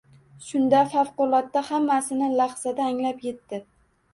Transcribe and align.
Shunda 0.45 0.79
favqulodda 0.93 1.63
hammasini 1.67 2.31
lahzada 2.41 2.89
anglab 2.93 3.25
yetdi 3.29 3.63